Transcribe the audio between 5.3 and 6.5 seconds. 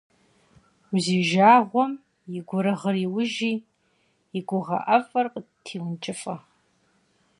къытиункӏыфӏэ!